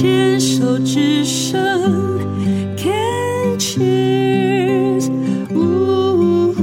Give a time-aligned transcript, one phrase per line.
[0.00, 1.58] 牵手之声
[2.76, 5.10] ，Can cheers，
[5.52, 6.54] 呜呜。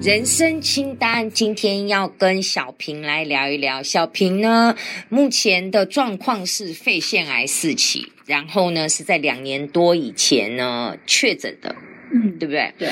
[0.00, 3.82] 人生清单，今天要跟小平来聊一聊。
[3.82, 4.74] 小平呢，
[5.10, 11.76] 目前的状况是肺腺癌四期，然后呢是在两年多以前呢确诊的，
[12.14, 12.72] 嗯，对不对？
[12.78, 12.88] 对。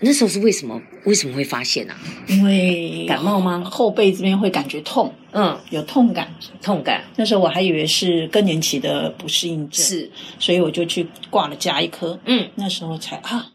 [0.00, 0.80] 那时候是为什么？
[1.04, 2.00] 为什么会发现呢、啊？
[2.28, 3.64] 因为感冒吗？
[3.64, 7.02] 后背这边会感觉痛，嗯，有痛感，痛感。
[7.16, 13.52] 那时候我还以为是更年期的不适应症，是，所以我就去挂了加一科，嗯，那时候才啊，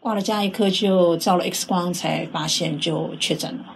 [0.00, 3.74] 挂了加一科就照了 X 光，才发现就确诊了。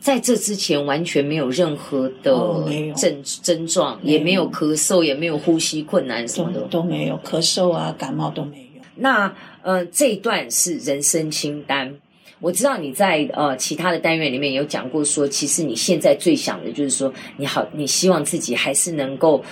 [0.00, 8.71] 在这之前完全没有任何的症症状，也没有咳嗽，也没有呼吸困难什么的，都，都没有咳嗽啊，感冒都没有。
[8.96, 11.94] 那呃，这一段是人生清单。
[12.40, 19.44] 我知道你在呃其他的单元里面有讲过说，说其实你现在最想的就是说，你好，你希望自己还是能够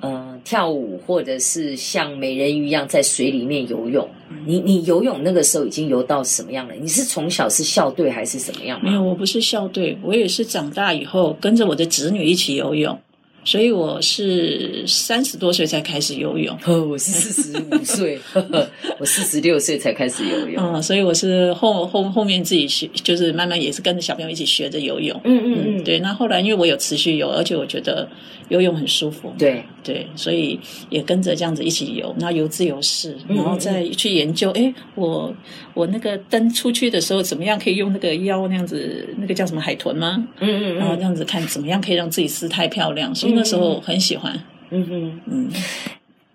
[0.00, 4.06] 呃跳舞，或者是像美人鱼一样在水里面游泳。
[4.44, 6.74] 你你游泳那个时候已经游到什么样了？
[6.74, 8.78] 你是从小是校队还是什么样？
[8.84, 13.00] 没有，我不是校队，我也是长大以后跟着我的子女一起游泳。
[13.46, 18.18] 所以我是三十多岁才开始游泳，呵， 我是四十五岁，
[18.98, 20.74] 我四十六岁才开始游泳。
[20.74, 25.18] 嗯，所以我是后后后面自己学，就是慢慢也是跟着小朋友一起学着游泳。
[25.22, 26.00] 嗯嗯嗯，对。
[26.00, 28.08] 那后来因为我有持续游，而且我觉得
[28.48, 29.32] 游泳很舒服。
[29.38, 30.58] 对对，所以
[30.90, 34.50] 也跟着这样子一起游，然后游自由式，然后再去研究。
[34.50, 35.36] 哎、嗯嗯，我
[35.72, 40.26] 我那个登出去的时候，怎么样可以用那个腰那样子，那个叫什么海豚吗？
[40.40, 43.14] 嗯嗯，嗯，然后这样子看怎么样可以让自己姿态漂亮。
[43.14, 43.35] 所以。
[43.36, 45.50] 那时候很喜欢，嗯哼，嗯，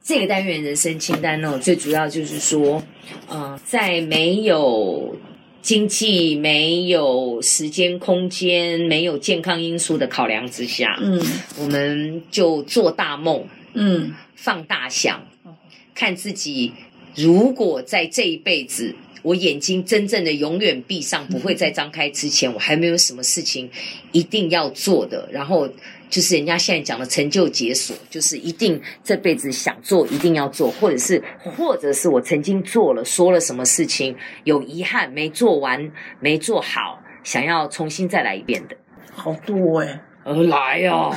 [0.03, 2.81] 这个单元人生清单呢，最主要就是说，
[3.27, 5.17] 呃，在没有
[5.63, 11.19] 经济、没有时间、空间、没有健康因素的考量之下，嗯，
[11.57, 13.43] 我们就做大梦，
[13.73, 15.25] 嗯，放大想，
[15.95, 16.71] 看自己
[17.15, 23.69] 如果在这一辈子，我眼睛真正的永远闭上，不会再张开之前，我还没有什么事情
[24.11, 25.67] 一定要做的，然后。
[26.11, 34.13] 就是人家现在讲的成就解锁，就是一定这辈子想做一定要做，或者是或者是我曾经做了说了什么事情
[34.43, 35.89] 有遗憾没做完
[36.19, 38.75] 没做好，想要重新再来一遍的，
[39.13, 41.15] 好多哎、欸、而来呀、哦！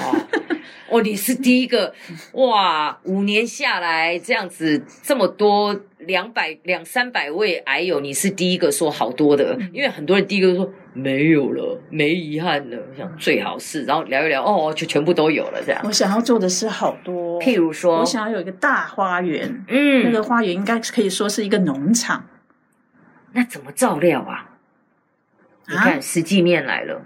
[0.89, 1.93] 哦，你是第一个
[2.35, 2.97] 哇！
[3.03, 10.73] 五年下来这样子这么多两百两三百位癌友，你是第一个说好多的，因为很多人第一个说。
[10.95, 15.81] 没有了，没遗憾了，我想最好是，然后聊一聊，哦，就全部都有了这样。
[15.85, 22.25] 我想要做的是好多，譬如说，我想要有一个大花园，嗯，那个花园应该可以说是一个农场。
[23.33, 24.51] 那怎么照料啊？
[25.67, 27.03] 啊你看，实际面来了，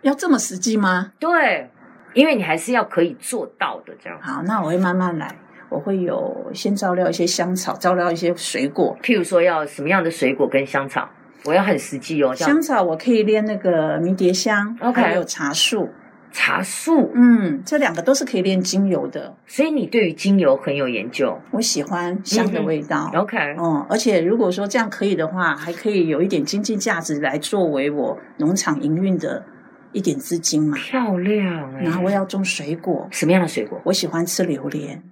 [0.00, 1.12] 要这么实际吗？
[1.18, 1.70] 对，
[2.14, 4.18] 因为你还是要可以做到的这样。
[4.22, 5.36] 好，那我会慢慢来，
[5.68, 11.10] 我会有先照料一些香草，照料一些水果，譬如说要什么样的水果跟香草。
[11.44, 15.88] 我要很实际哦，香草我可以练那个迷迭香，OK，还有茶树，
[16.32, 19.34] 茶树，嗯，这两个都是可以练精油的。
[19.46, 21.40] 所以你对于精油很有研究。
[21.52, 29.44] 我喜欢香的味道，嗯，OK，嗯，而且如果说这样可以的话，还可以有一点经济价值来作为我农场营运的
[29.92, 30.76] 一点资金嘛。
[30.76, 33.80] 漂亮欸，然后我要种水果，什么样的水果？
[33.84, 35.02] 我喜欢吃榴莲。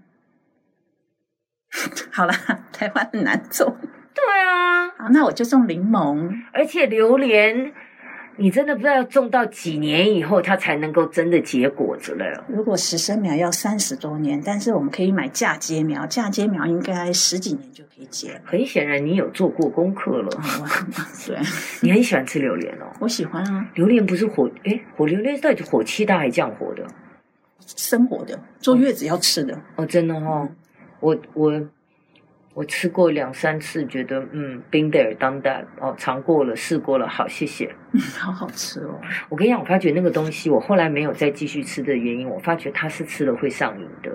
[2.11, 2.35] 好啦，
[2.73, 3.77] 台湾很难种。
[4.27, 6.31] 对啊，好，那我就种柠檬。
[6.53, 7.73] 而且榴莲，
[8.37, 12.45] 你真的不知道要种到几年以后，它才能够真的结果子了。
[12.49, 18.41] 如果十生苗要三十多年，但是我们可以买嫁接苗，嫁接苗应该十几年就可以结。
[18.45, 20.29] 很显然，你有做过功课了。
[21.27, 21.39] 对，
[21.83, 22.87] 你很喜欢吃榴莲哦。
[23.01, 23.67] 我喜欢啊。
[23.75, 26.85] 榴莲不是火，诶，火榴莲到底火气大还降火的？
[27.65, 29.59] 生火的，坐月子要吃的。
[29.77, 30.49] 哦，真的哦。
[30.51, 30.57] 嗯、
[31.01, 31.63] 我我。
[32.57, 37.71] 我吃过两三次，觉得嗯，been there done that 哦，尝过了，试过了，好，谢谢。
[37.93, 38.99] 嗯，好好吃哦。
[39.29, 44.11] 我跟你讲，我发觉那个东西，我后来没有再继续吃的原因，我发觉它是吃了会上瘾的。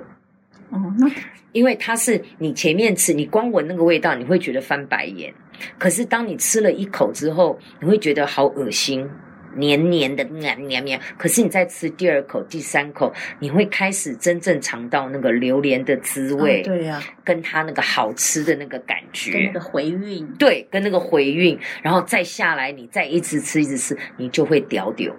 [0.71, 1.07] 哦，那
[1.51, 5.31] 因为它是你前面吃，你光闻那个味道，你会觉得翻白眼。
[5.77, 9.07] 可是当你吃了一口之后，你会觉得好恶心。
[9.55, 10.99] 黏黏的，黏黏黏。
[11.17, 16.61] 可是你再吃第二口、第三口，你会开始真正尝到那个榴莲的滋味。
[16.61, 20.27] 哦、对呀、啊，跟它那个好吃的那个感觉，跟那个回韵。
[20.39, 25.13] 对，跟那个回韵，然后再下来，你再一直吃，一直吃，你就会屌屌。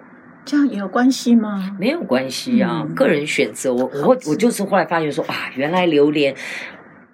[0.45, 1.75] 这样也有关系吗？
[1.79, 3.73] 没有关系啊，嗯、个人选择。
[3.73, 6.35] 我我我就是后来发现说啊，原来榴莲，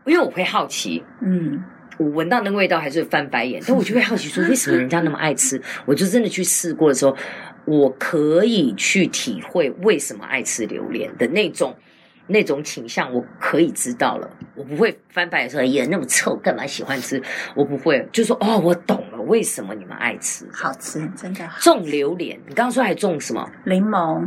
[0.06, 1.63] 因为我会好奇，嗯。
[2.00, 5.62] 我闻到那个味道还是会翻白眼，但我就会好奇说，为什么人家那么爱吃？
[5.86, 7.16] 我就真的去试过的时候，
[7.66, 11.75] 我可以去体会为什么爱吃榴莲的那种
[12.28, 14.30] 那种倾向，我可以知道了。
[14.56, 17.22] 我不会翻白眼说：“哎呀，那么臭，干嘛喜欢吃？”
[17.54, 20.48] 我不会，就说：“哦，我懂了，为什么你们爱吃？
[20.54, 21.60] 好吃，真的好。
[21.60, 23.46] 种榴莲，你刚刚说还种什么？
[23.66, 24.25] 柠檬，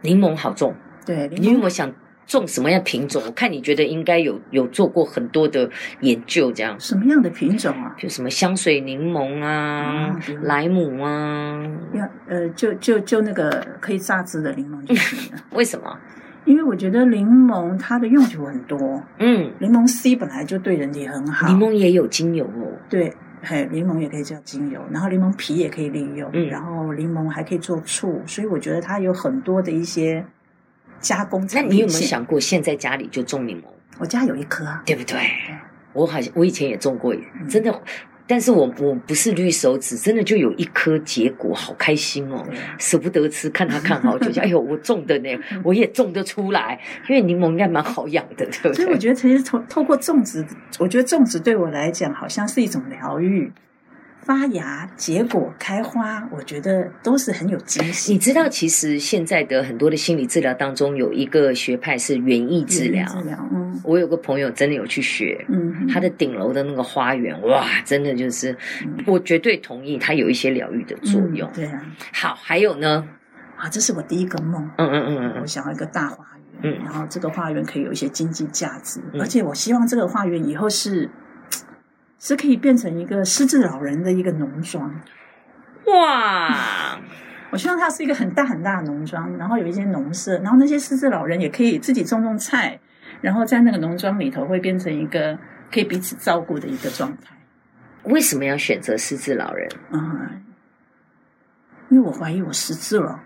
[0.00, 0.74] 柠檬好种。
[1.04, 1.92] 对，你有没有想？
[2.38, 3.20] 种什么样品种？
[3.26, 5.68] 我看你觉得应该有有做过很多的
[6.00, 7.94] 研究，这样什么样的品种啊？
[7.98, 11.60] 就什么香水柠檬啊，嗯、莱姆啊，
[11.92, 15.42] 要呃，就就就那个可以榨汁的柠檬就行了。
[15.52, 15.98] 为什么？
[16.44, 18.78] 因为我觉得柠檬它的用途很多。
[19.18, 21.48] 嗯，柠檬 C 本来就对人体很好。
[21.48, 22.78] 柠檬也有精油哦。
[22.88, 23.12] 对，
[23.42, 30.24] 嘿，柠檬也可以叫精油，然后柠檬皮也可以利用，嗯、然后柠檬还可以做醋，所以我觉得它有很多的一些。
[31.00, 31.46] 加工。
[31.52, 33.64] 那你有没有想过，现在家里就种柠檬？
[33.98, 35.18] 我家有一棵，对不对？
[35.92, 37.14] 我好像我以前也种过，
[37.48, 37.82] 真的。
[38.26, 42.46] 但是我我不是绿手指，真的就有一颗结果，好开心哦，
[42.78, 45.28] 舍不得吃，看它看好久，就哎呦，我种的呢，
[45.64, 48.72] 我也种得出来，因为柠檬应该蛮好养的，对不对？
[48.74, 50.46] 所以我觉得，其实从透过种植，
[50.78, 53.50] 我觉得种植对我来讲，好像是一种疗愈。
[54.22, 58.12] 发芽、结果、开花，我觉得都是很有惊喜。
[58.12, 63.04] 你知道，其实现在的很多的心理治疗当中，有一个学派是园艺治疗。
[63.08, 68.52] 治疗，嗯，我有个朋友真的有去学，嗯，他的顶楼的那个花园，哇，真的就是，
[68.82, 71.48] 嗯、我绝对同意，它有一些疗愈的作用。
[71.48, 71.82] 嗯、对啊，
[72.12, 73.08] 好，还有呢？
[73.56, 74.70] 啊，这是我第一个梦。
[74.76, 76.24] 嗯嗯嗯嗯，我想要一个大花
[76.62, 81.08] 园，嗯，然后这个花园可以有一些经济价值，嗯、而且我希望这个花园以后是。
[82.20, 85.00] 是可以变成一个失智老人的一个农庄，
[85.86, 87.00] 哇！
[87.50, 92.78] 我希望它是一个很大很大的农庄，然后有一些农舍，然后那些失智老人也可以自己种种菜，
[93.22, 95.36] 然后在那个农庄里头会变成一个
[95.72, 97.34] 可以彼此照顾的一个状态。
[98.04, 99.68] 为什么要选择失智老人？
[99.90, 100.44] 嗯，
[101.88, 103.24] 因为我怀疑我失智了。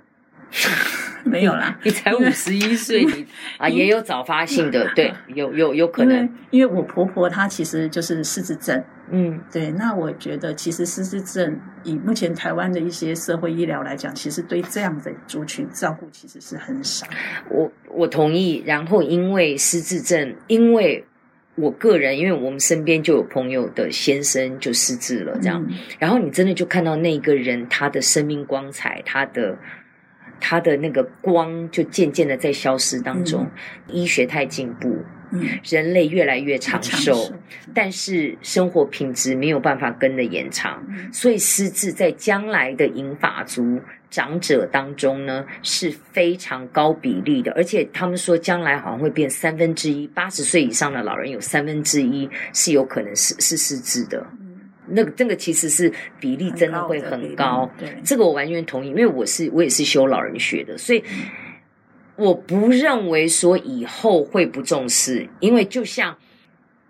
[1.35, 3.27] 没有啦，你才五十一岁，你
[3.57, 6.19] 啊也有早发性的，对，有有有可能。
[6.19, 9.71] 因为因为我婆婆她其实就是失智症，嗯，对。
[9.73, 17.07] 那我觉得其实失智症以目前台湾的一些社会医疗来讲，其实对这样的族群照顾其实是很少。
[17.49, 18.63] 我我同意。
[18.67, 21.05] 然后因为失智症，因为
[21.55, 25.65] 我个人，因为我们身边就有朋友的先生就失智了，这样。
[25.69, 29.57] 嗯，然后你真的就看到那个人他的生命光彩，他的。
[30.47, 33.47] 他的那个光就渐渐的在消失当中，
[33.89, 34.95] 嗯、医学太进步，
[35.33, 37.33] 嗯、人类越来越长寿，长寿，
[37.73, 43.81] 但是生活品质没有办法跟着延长，嗯、所以失智在将来的银发族
[44.11, 54.27] 长者当中呢是非常高比例的，而且他们说将来好像会变三分之一，八十岁以上的老人有三分之一是有可能是是失智的。
[54.87, 55.91] 那个这个其实是
[56.21, 61.03] 比例真的会很高，对，这个我完全同意，因为我是我也是修老人学的，所以
[62.17, 66.17] 我不认为说以后会不重视，因为就像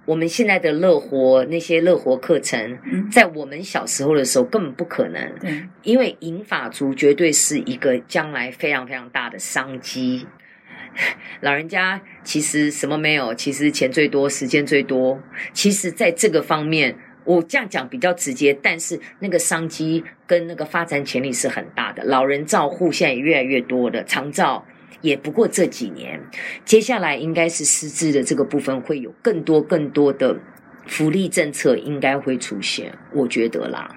[0.06, 2.78] 我们现在的乐活那些乐活课程，
[3.10, 5.32] 在我们小时候的时候根本不可能，
[5.82, 10.26] 因为银发族绝对是一个将来非常非常大的商机，
[11.40, 16.96] 老人家其实什么没有，其实钱最多，时间最多，其实在这个方面。
[17.24, 22.04] 我这样讲比较直接，但是那个商机跟那个发展潜力是很大的。
[22.04, 24.64] 老人照护现在也越来越多的，长照
[25.00, 26.20] 也不过这几年，
[26.64, 30.38] 接下来应该是失智的这个部分会有更多更多的
[30.86, 33.96] 福利政策应该会出现，我觉得啦。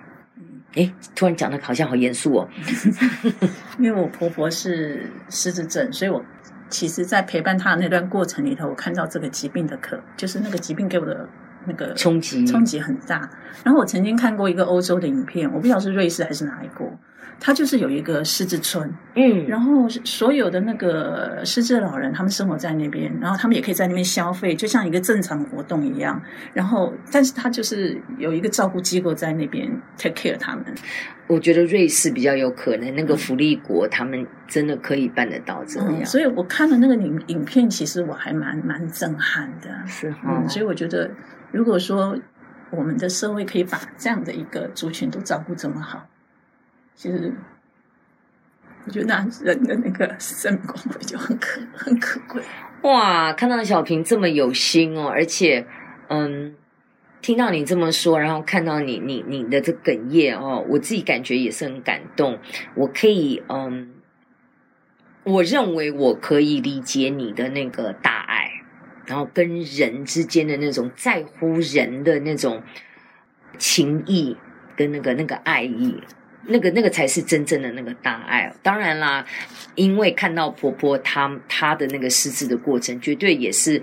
[0.76, 2.50] 诶，突然讲的好像好严肃哦，
[3.80, 6.24] 因为我婆婆是失智症，所以我
[6.70, 11.28] 其实在陪伴她的那段过程里头，我看到这个疾病的可，就是那个疾病给我的。
[11.68, 13.30] 那个冲击冲击很大，
[13.64, 16.90] 然后我曾经看过一个欧洲的影片，我不晓得是瑞士还是哪一国，
[17.40, 26.22] 它就是有一个失智村，嗯，然后所有的那个失智老人，他们生活在那边，然后他们也可以在那边消费，就像一个正常活动一样。
[26.54, 30.66] 然后，但是他就是有一个照顾机构在那边 take care 他们。
[31.28, 35.88] 我觉得瑞士比较有可能，那个福利国他们真的可以办得到这样。
[35.90, 41.10] 嗯，所以我看了那个影影片，其实我还蛮蛮震撼的，是哈，嗯，所以我觉得。
[41.50, 42.14] 如果说
[42.72, 46.06] 我们的社会可以把这样的一个族群都照顾这么好，
[46.98, 47.32] 其实
[48.86, 52.42] 我觉得那人的那个生命光辉就很可很可贵。
[52.82, 55.68] 哇，看到小平这么有心哦，而且
[56.10, 56.56] 嗯，
[57.22, 62.40] 听到你这么说，然后看到你你你的这哽咽哦，我自己感觉也是很感动。
[62.74, 63.94] 我可以嗯，
[65.24, 68.52] 我认为我可以理解你的那个大爱。
[69.06, 72.62] 然后跟人之间的那种在乎人的那种
[73.58, 74.36] 情谊
[74.76, 76.04] 跟那个那个爱意，
[76.48, 78.52] 那个那个才是真正的那个大爱。
[78.64, 79.26] 当然啦，
[79.76, 83.82] 因为看到婆婆她她的那个失智的过程，绝对也是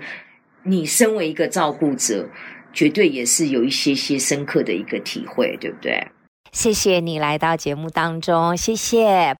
[0.63, 2.27] 你身为一个照顾者，
[2.73, 6.07] 绝对也是有一些些深刻的一个体会，对不对？
[6.51, 9.35] 谢谢你来到节目当中，谢谢。